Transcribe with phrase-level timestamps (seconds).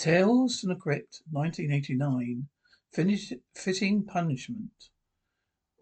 [0.00, 2.48] Tales from the Crypt, 1989.
[2.90, 4.88] Finish, fitting punishment.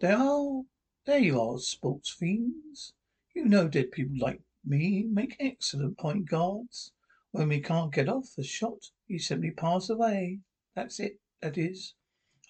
[0.00, 0.62] There are,
[1.06, 2.94] there you are, sports fiends.
[3.32, 6.90] You know dead people like me make excellent point guards.
[7.30, 10.40] When we can't get off a shot, you simply pass away.
[10.74, 11.94] That's it, that is.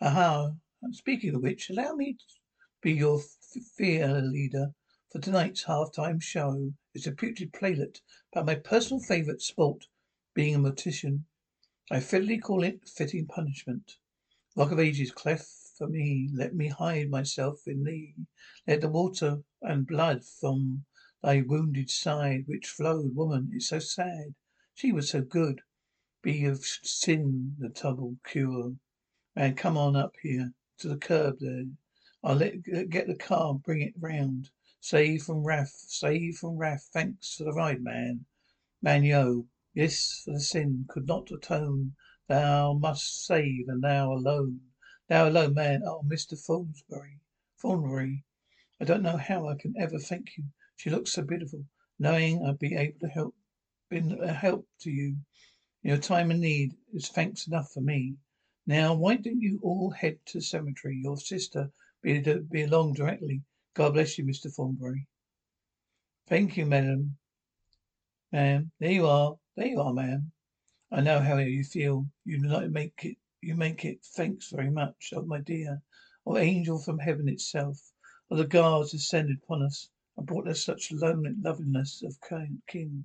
[0.00, 0.52] Aha.
[0.80, 2.24] And speaking of which, allow me to
[2.80, 4.72] be your f- fear leader
[5.12, 6.72] for tonight's halftime show.
[6.94, 8.00] It's a putrid playlet
[8.32, 9.84] about my personal favourite sport,
[10.32, 11.24] being a mortician.
[11.90, 13.96] I fitly call it fitting punishment.
[14.54, 18.14] Rock of ages, cleft for me, let me hide myself in thee.
[18.66, 20.84] Let the water and blood from
[21.22, 24.34] thy wounded side which flowed, woman, is so sad.
[24.74, 25.62] She was so good.
[26.20, 28.76] Be of sin the trouble cure.
[29.34, 31.64] Man, come on up here to the curb there.
[32.22, 34.50] I'll let get the car, bring it round.
[34.80, 36.90] Save from wrath, save from wrath.
[36.92, 38.26] Thanks for the ride, man.
[38.82, 39.46] Man, yo.
[39.74, 41.94] Yes, for the sin could not atone.
[42.26, 44.60] Thou must save, and thou alone.
[45.08, 45.82] Thou alone, man.
[45.84, 46.38] Oh, Mr.
[46.38, 47.20] Thornbury,
[47.60, 48.24] Thornbury.
[48.80, 50.44] I don't know how I can ever thank you.
[50.76, 51.64] She looks so beautiful.
[51.98, 53.34] Knowing I'd be able to help,
[53.90, 55.16] been a help to you
[55.82, 58.16] in your time of need is thanks enough for me.
[58.66, 61.00] Now, why don't you all head to the cemetery?
[61.02, 61.70] Your sister
[62.02, 63.42] be, uh, be along directly.
[63.74, 64.52] God bless you, Mr.
[64.52, 65.06] Thornbury.
[66.26, 67.16] Thank you, madam.
[68.32, 69.36] Ma'am, there you are.
[69.58, 70.30] There you are, ma'am.
[70.92, 72.06] I know how you feel.
[72.24, 72.38] You
[72.70, 73.16] make it.
[73.40, 74.04] You make it.
[74.04, 75.12] Thanks very much.
[75.12, 75.82] Oh, my dear.
[76.24, 77.76] Oh, angel from heaven itself.
[78.30, 82.20] Oh, the guards descended upon us and brought us such lonely loveliness of
[82.68, 83.04] kin.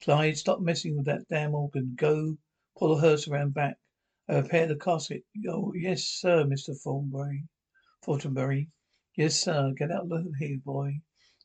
[0.00, 1.94] Clyde, stop messing with that damn organ.
[1.96, 2.38] Go
[2.78, 3.76] pull the hearse around back.
[4.28, 5.24] I repair the casket.
[5.48, 6.80] Oh, yes, sir, Mr.
[6.80, 7.42] Thornbury.
[8.04, 8.68] Fortenbury.
[9.16, 9.72] Yes, sir.
[9.76, 11.00] Get out of here, boy.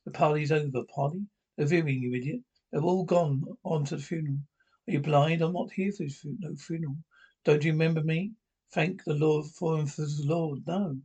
[0.05, 0.83] The party's over.
[0.93, 1.25] Party?
[1.57, 2.41] The viewing, you idiot.
[2.71, 4.39] They've all gone on to the funeral.
[4.87, 5.41] Are you blind?
[5.41, 6.05] I'm not here for
[6.39, 6.95] no funeral.
[7.43, 8.31] Don't you remember me?
[8.71, 10.65] Thank the Lord for him for the Lord.
[10.65, 11.01] No.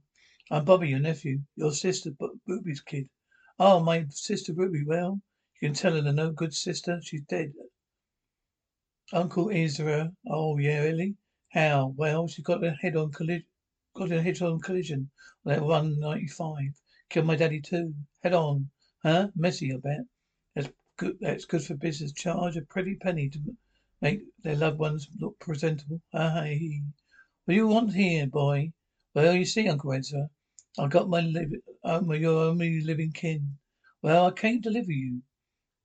[0.48, 1.40] I'm Bobby, your nephew.
[1.56, 2.12] Your sister,
[2.46, 3.08] Ruby's kid.
[3.58, 4.84] Oh, my sister Ruby.
[4.84, 5.20] Well,
[5.60, 7.00] you can tell her the no good sister.
[7.02, 7.52] She's dead.
[9.12, 10.12] Uncle Ezra.
[10.28, 11.16] Oh, yeah, really?
[11.52, 11.94] How?
[11.96, 13.46] Well, she got her head on collision.
[13.94, 15.10] Got her head on collision
[15.44, 16.80] on that 195.
[17.08, 17.94] Killed my daddy too.
[18.22, 18.70] Head on.
[19.02, 19.28] Huh?
[19.34, 20.06] Messy, I bet.
[20.98, 21.18] Good.
[21.20, 22.12] That's good for business.
[22.12, 23.38] Charge a pretty penny to
[24.00, 26.00] make their loved ones look presentable.
[26.10, 26.82] Hey.
[27.44, 28.72] What do you want here, boy?
[29.14, 30.30] Well, you see, Uncle Ezra,
[30.78, 33.58] I got my liv- um, your only living kin.
[34.00, 35.22] Well, I came to deliver you.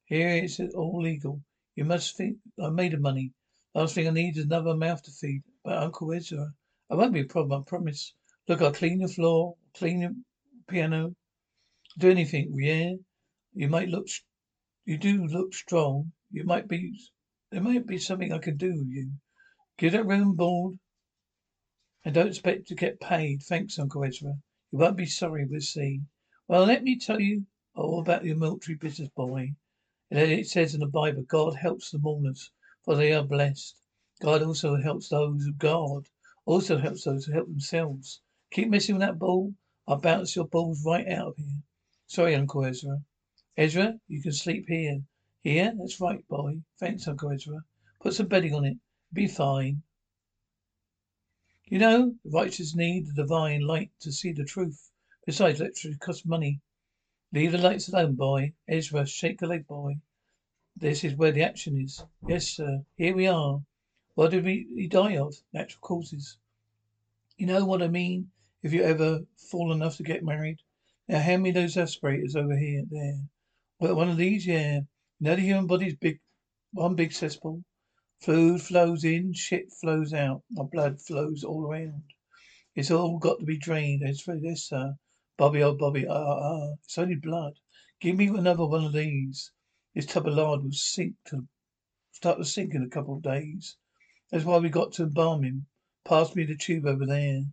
[0.06, 1.42] Here it's all legal.
[1.76, 3.34] You must think I made of money.
[3.74, 5.44] Last thing I need is another mouth to feed.
[5.64, 6.54] But Uncle Ezra,
[6.90, 8.14] I won't be a problem, I promise.
[8.48, 10.14] Look, I'll clean your floor, clean your
[10.68, 11.16] piano,
[11.98, 12.54] do anything.
[12.58, 12.94] Yeah,
[13.54, 14.08] you might look,
[14.86, 16.12] you do look strong.
[16.32, 16.98] You might be,
[17.52, 19.12] there might be something I can do you.
[19.78, 20.80] Get that room board
[22.04, 23.44] and don't expect to get paid.
[23.44, 24.34] Thanks, Uncle Ezra.
[24.72, 26.02] You won't be sorry, we'll see.
[26.48, 29.54] Well, let me tell you all about your military business, boy.
[30.10, 32.52] And It says in the Bible, God helps the mourners,
[32.84, 33.76] for they are blessed.
[34.20, 36.10] God also helps those who guard,
[36.46, 38.22] also helps those who help themselves.
[38.52, 39.54] Keep messing with that ball,
[39.88, 41.62] I'll bounce your balls right out of here.
[42.08, 43.04] Sorry, Uncle Ezra.
[43.62, 45.04] Ezra, you can sleep here.
[45.44, 45.72] Here?
[45.78, 46.62] That's right, boy.
[46.80, 47.64] Thanks, Uncle Ezra.
[48.02, 48.78] Put some bedding on it.
[49.14, 49.84] Be fine.
[51.66, 54.90] You know, the righteous need the divine light to see the truth.
[55.28, 56.60] Besides, electricity costs money.
[57.32, 58.54] Leave the lights alone, boy.
[58.68, 59.98] Ezra, shake a leg, boy.
[60.76, 62.04] This is where the action is.
[62.28, 62.84] Yes, sir.
[62.96, 63.62] Here we are.
[64.16, 65.36] What did we, he die of?
[65.54, 66.40] Natural causes.
[67.38, 68.32] You know what I mean?
[68.64, 70.58] If you ever fall enough to get married.
[71.08, 73.20] Now hand me those aspirators over here, there.
[73.82, 74.76] Well, one of these, yeah.
[74.76, 74.82] You
[75.22, 76.20] know the human body's big,
[76.72, 77.64] one big cesspool.
[78.22, 80.44] Food flows in, shit flows out.
[80.56, 82.04] Our blood flows all around.
[82.76, 84.04] It's all got to be drained.
[84.04, 84.94] It's for this, sir.
[85.36, 86.74] Bobby, oh Bobby, ah, ah, ah.
[86.84, 87.54] It's only blood.
[88.00, 89.52] Give me another one of these.
[89.96, 91.48] This tub of lard will sink to,
[92.12, 93.78] start to sink in a couple of days.
[94.30, 95.66] That's why we got to embalm him.
[96.06, 97.46] Pass me the tube over there.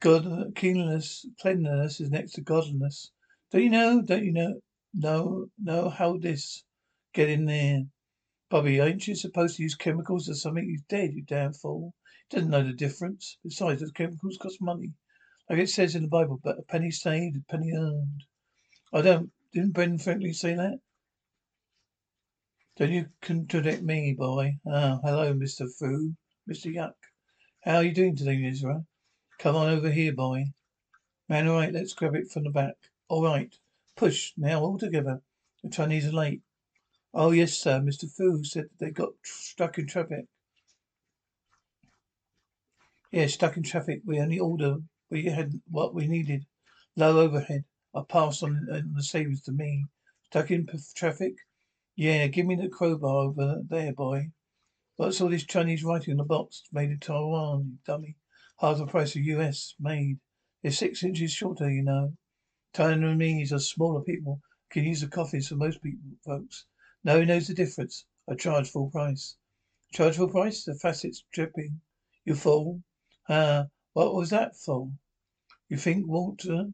[0.00, 3.10] God, cleanliness, cleanliness is next to godliness.
[3.52, 4.00] Don't you know?
[4.00, 4.60] Don't you know?
[4.96, 6.62] Know, know how this
[7.12, 7.82] get in there?
[8.48, 10.64] Bobby, ain't you supposed to use chemicals or something?
[10.64, 11.94] He's dead, you damn fool.
[12.28, 13.36] He doesn't know the difference.
[13.42, 14.92] Besides, those chemicals cost money.
[15.50, 18.24] Like it says in the Bible, but a penny saved, a penny earned.
[18.92, 20.78] I don't, didn't Ben Franklin say that?
[22.76, 24.58] Don't you contradict me, boy.
[24.66, 25.68] Ah, hello, Mr.
[25.78, 26.14] Foo.
[26.48, 26.72] Mr.
[26.72, 26.94] Yuck.
[27.64, 28.84] How are you doing today, Ezra?
[29.38, 30.44] Come on over here, boy.
[31.28, 32.74] Man, all right, let's grab it from the back.
[33.08, 33.54] All right.
[33.96, 35.20] Push, now, all together.
[35.62, 36.42] The Chinese are late.
[37.12, 37.80] Oh, yes, sir.
[37.80, 38.10] Mr.
[38.10, 40.26] Fu said that they got stuck in traffic.
[43.12, 44.00] Yeah, stuck in traffic.
[44.04, 44.78] We only order.
[45.10, 46.46] We had what we needed.
[46.96, 47.64] Low overhead.
[47.94, 49.84] I passed on, on the savings to me.
[50.26, 50.66] Stuck in
[50.96, 51.34] traffic.
[51.94, 54.32] Yeah, give me the crowbar over there, boy.
[54.96, 56.62] What's all this Chinese writing on the box?
[56.72, 58.16] Made in Taiwan, dummy.
[58.58, 60.18] Half the price of US made.
[60.64, 62.14] It's six inches shorter, you know.
[62.74, 64.40] Taiwanese are smaller people.
[64.70, 66.66] Can use the coffins for most people, folks.
[67.04, 68.04] No one knows the difference.
[68.28, 69.36] I charge full price.
[69.92, 70.64] Charge full price?
[70.64, 71.80] The facets dripping.
[72.24, 72.82] You fool.
[73.28, 74.90] Ah, what was that for?
[75.68, 76.72] You think water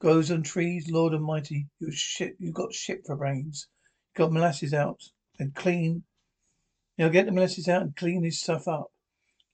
[0.00, 0.90] grows on trees?
[0.90, 2.36] Lord Almighty, you shit.
[2.38, 3.68] You got shit for brains.
[4.14, 5.02] You got molasses out
[5.38, 6.04] and clean.
[6.96, 8.90] Now get the molasses out and clean this stuff up.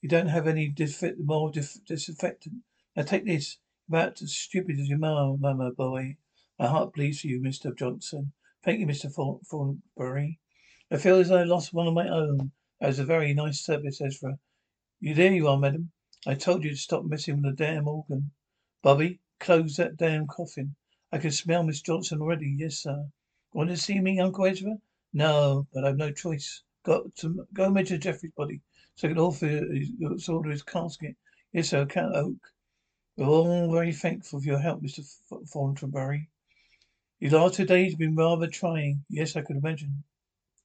[0.00, 2.62] You don't have any disinfect, more dif- disinfectant.
[2.94, 3.58] Now take this.
[3.88, 6.17] About as stupid as your mama, mama boy.
[6.58, 7.76] My heart bleeds for you, Mr.
[7.76, 8.32] Johnson.
[8.62, 9.12] Thank you, Mr.
[9.12, 10.38] Thornbury.
[10.90, 12.52] I feel as though I lost one of my own.
[12.81, 14.38] That was a very nice service, Ezra.
[15.00, 15.90] You there you are, madam.
[16.26, 18.31] I told you to stop messing with the damn organ.
[18.82, 20.76] Bobby, close that damn coffin.
[21.11, 22.55] I can smell Miss Johnson already.
[22.56, 23.06] Yes, sir.
[23.52, 24.76] Want to see me, Uncle Ezra?
[25.12, 26.62] No, but I've no choice.
[26.84, 28.61] Got to go measure Jeffrey's body
[28.94, 31.17] so I can offer his, order his casket.
[31.52, 32.37] Yes, sir, Count Oak.
[33.14, 35.04] We're all very thankful for your help, Mr.
[35.46, 36.30] Thornbury.
[37.20, 39.04] These last two days have been rather trying.
[39.10, 40.04] Yes, I could imagine.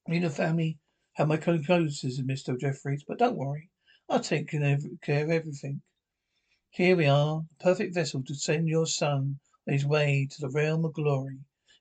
[0.08, 0.80] Me and the family
[1.16, 2.58] have my condolences, Mr.
[2.58, 3.70] Jeffries, but don't worry.
[4.08, 5.82] I'll take care of everything.
[6.70, 10.50] Here we are, the perfect vessel to send your son on his way to the
[10.50, 11.40] realm of glory.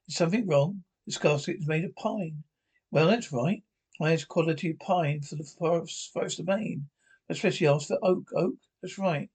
[0.08, 0.82] Is something wrong?
[1.06, 2.42] This casket is made of pine.
[2.90, 3.62] Well, that's right.
[4.00, 6.88] Highest quality pine for the forest, forest of Maine.
[7.28, 8.32] Especially asked for oak.
[8.34, 8.54] Oak?
[8.82, 9.30] That's right.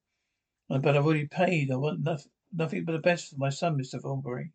[0.80, 1.70] But I've already paid.
[1.70, 4.02] I want nothing, nothing but the best for my son, Mr.
[4.02, 4.54] Thornbury.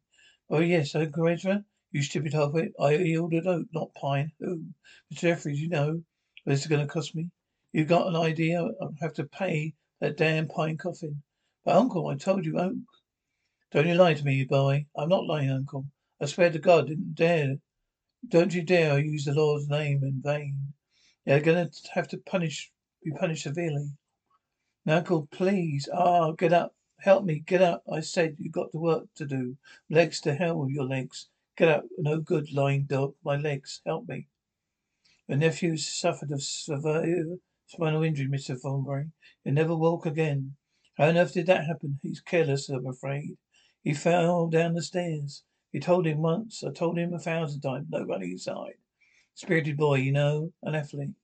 [0.49, 2.73] Oh, yes, oh, Uncle Ezra, you stupid halfwit.
[2.81, 4.33] I ordered oak, not pine.
[4.43, 4.65] Oh, Who?
[5.13, 5.19] Mr.
[5.19, 6.03] Jeffries, you know
[6.45, 7.31] what this is going to cost me.
[7.73, 8.63] You've got an idea.
[8.63, 11.23] I'll have to pay that damn pine coffin.
[11.67, 12.77] But, Uncle, I told you oak.
[13.73, 14.87] Don't you lie to me, boy.
[14.97, 15.85] I'm not lying, Uncle.
[16.19, 17.57] I swear to God, didn't dare.
[18.27, 20.73] Don't you dare use the Lord's name in vain.
[21.27, 22.73] You're going to have to punish,
[23.05, 23.91] be punished severely.
[24.87, 25.89] Uncle, please.
[25.93, 26.75] Ah, get up.
[27.01, 27.41] Help me.
[27.41, 27.83] Get up.
[27.93, 29.57] I said you got the work to do.
[29.91, 31.29] Legs to hell with your legs.
[31.57, 31.85] Get up.
[31.99, 33.15] No good, lying dog.
[33.25, 33.81] My legs.
[33.85, 34.29] Help me.
[35.29, 38.57] Your nephew suffered a severe spinal injury, Mr.
[38.59, 39.11] Thornbury.
[39.43, 40.55] He'll never walk again.
[40.97, 41.99] How on earth did that happen?
[42.03, 43.37] He's careless, I'm afraid.
[43.83, 45.43] He fell down the stairs.
[45.73, 46.63] You told him once.
[46.63, 47.89] I told him a thousand times.
[47.91, 48.75] Nobody inside.
[49.35, 50.53] Spirited boy, you know.
[50.63, 51.17] An athlete.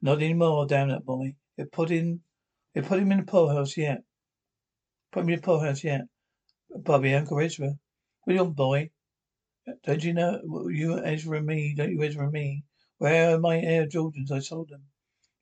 [0.00, 1.34] Not anymore, damn that boy.
[1.56, 2.22] They put in
[2.74, 4.02] they put him in the poorhouse yet.
[5.10, 6.02] Put him in the poorhouse yet.
[6.74, 7.78] Bobby, Uncle Ezra.
[8.24, 8.90] What you boy?
[9.84, 10.40] Don't you know
[10.70, 11.74] you Ezra and me?
[11.76, 12.64] Don't you Ezra and me?
[12.98, 14.30] Where are my Air Jordans?
[14.30, 14.84] I sold them.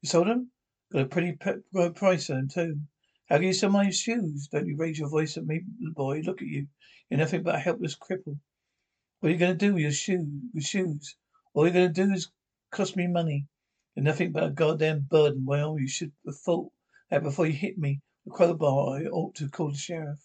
[0.02, 0.50] You sold them?
[0.92, 2.80] Got a pretty pe- price on them too.
[3.28, 4.48] How can you sell my shoes?
[4.48, 5.62] Don't you raise your voice at me,
[5.94, 6.22] boy.
[6.24, 6.66] Look at you.
[7.08, 8.40] You're nothing but a helpless cripple.
[9.20, 10.26] What are you going to do with your shoes?
[10.52, 11.16] With shoes?
[11.54, 12.32] All you're going to do is
[12.72, 13.46] cost me money.
[13.94, 15.44] You're nothing but a goddamn burden.
[15.44, 16.72] Well, you should have thought
[17.10, 20.18] that before you hit me with a crowbar, I ought to call the sheriff.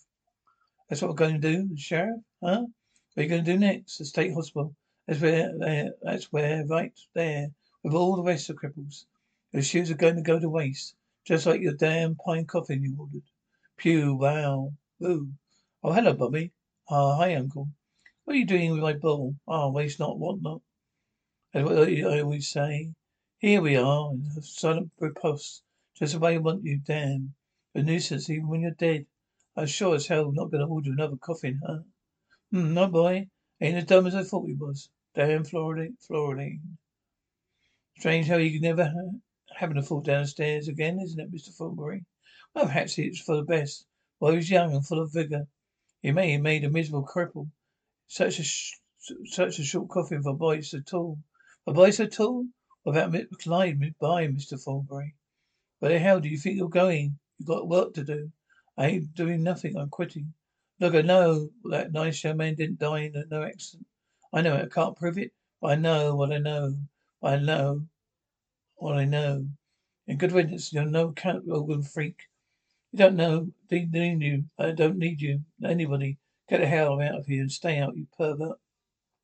[0.89, 2.65] That's what we're going to do, the sheriff, huh?
[3.13, 3.97] What are you going to do next?
[3.97, 4.75] The state hospital.
[5.07, 7.47] That's where, there, that's where, right there,
[7.83, 9.05] with all the rest of the cripples.
[9.51, 12.95] Your shoes are going to go to waste, just like your damn pine coffin you
[12.99, 13.23] ordered.
[13.77, 14.73] Pew, wow,
[15.03, 15.29] ooh.
[15.83, 16.51] Oh, hello, Bobby.
[16.89, 17.69] Ah, hi, Uncle.
[18.25, 19.35] What are you doing with my ball?
[19.47, 20.61] Ah, waste not, want not.
[21.53, 22.91] That's what I always say.
[23.39, 25.61] Here we are, in a silent repose.
[25.97, 27.35] Just the way I want you, damn.
[27.73, 29.05] A nuisance even when you're dead.
[29.55, 31.79] I'm sure as hell not gonna order another coffin, huh?
[32.51, 33.29] Hmm, no boy.
[33.61, 34.89] Ain't as dumb as I thought he was.
[35.13, 35.95] Damn Floridine.
[36.05, 36.77] Floridine.
[37.97, 39.19] Strange how you never ha-
[39.55, 41.53] happen to fall downstairs again, isn't it, Mr.
[41.53, 42.03] Thornbury?
[42.53, 43.85] Well, perhaps it's for the best.
[44.19, 45.47] While he was young and full of vigour,
[46.01, 47.51] he may have made a miserable cripple.
[48.07, 48.73] Such a sh-
[49.27, 51.19] such a short coffin for a boy so tall.
[51.65, 52.47] A boy so tall?
[52.83, 54.61] Without Clyde by, Mr.
[54.61, 55.15] Thornbury.
[55.79, 57.19] Where the hell do you think you're going?
[57.37, 58.31] You've got work to do.
[58.77, 59.77] I ain't doing nothing.
[59.77, 60.33] I'm quitting.
[60.79, 63.87] Look, I know that nice young man didn't die in no accident.
[64.33, 64.65] I know it.
[64.65, 66.75] I can't prove it, but I know what I know.
[67.23, 67.81] I know
[68.75, 69.47] what I know.
[70.07, 72.27] In good riddance, you're no count organ freak.
[72.91, 73.51] You don't know.
[73.69, 74.45] They need you.
[74.59, 75.41] I don't need you.
[75.63, 76.17] Anybody.
[76.47, 78.59] Get the hell out of here and stay out, you pervert.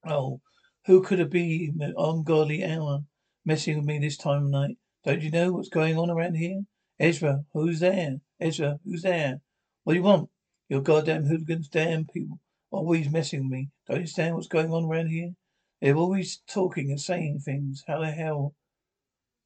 [0.04, 0.42] Oh,
[0.86, 3.04] who could it be in the ungodly hour
[3.46, 4.78] messing with me this time of night?
[5.04, 6.62] Don't you know what's going on around here?
[7.00, 8.18] Ezra, who's there?
[8.40, 9.42] Ezra, who's there?
[9.84, 10.30] What do you want?
[10.70, 12.40] Your goddamn hooligans, damn people,
[12.70, 13.70] always messing with me.
[13.88, 15.32] Don't you understand what's going on around here?
[15.82, 17.84] They're always talking and saying things.
[17.88, 18.54] How the hell?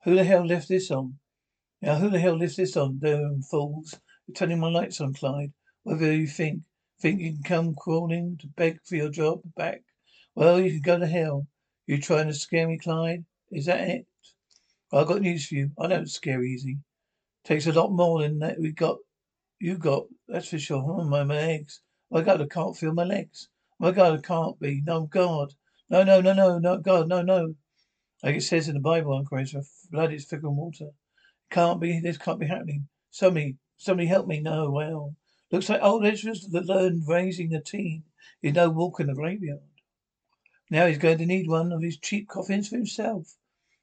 [0.03, 1.19] Who the hell left this on?
[1.81, 3.95] Now who the hell lives this on, them fools?
[4.27, 5.53] You're turning my lights on, Clyde.
[5.83, 6.63] Whatever you think.
[6.99, 9.83] Think you can come crawling to beg for your job back?
[10.35, 11.47] Well, you can go to hell.
[11.87, 13.23] You trying to scare me, Clyde?
[13.51, 14.05] Is that it?
[14.95, 15.71] Well, I got news for you.
[15.77, 16.77] I don't scare easy.
[17.43, 18.95] Takes a lot more than that we got.
[19.59, 20.05] You got.
[20.29, 20.77] That's for sure.
[20.77, 21.81] Oh, my, my legs.
[22.09, 23.49] My God, I can't feel my legs.
[23.77, 24.81] My God, I can't be.
[24.85, 25.53] No, God.
[25.89, 27.55] No, no, no, no, no, God, no, no.
[28.23, 30.91] Like it says in the Bible, Uncle Ezra, blood is thicker than water.
[31.51, 31.99] Can't be.
[31.99, 32.87] This can't be happening.
[33.11, 34.39] Somebody, somebody help me.
[34.39, 35.13] No, well.
[35.51, 38.05] Looks like old Ezra's learned raising a team.
[38.41, 39.59] He's no walk in the graveyard.
[40.69, 43.35] Now he's going to need one of his cheap coffins for himself.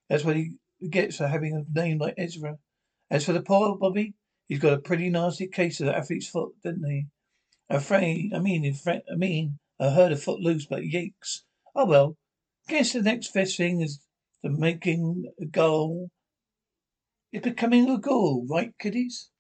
[0.09, 0.52] That's what he
[0.90, 2.58] gets for having a name like Ezra.
[3.10, 4.14] As for the poor Bobby,
[4.48, 7.06] he's got a pretty nasty case of the athlete's foot, didn't he?
[7.68, 11.40] Afraid, I mean, I mean, I heard a foot loose, but yikes.
[11.74, 12.16] Oh well,
[12.68, 14.00] guess the next best thing is
[14.42, 16.10] the making a goal.
[17.32, 19.31] It's becoming a goal, right, kiddies?